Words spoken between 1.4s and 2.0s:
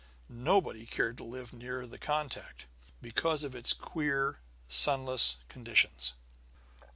near the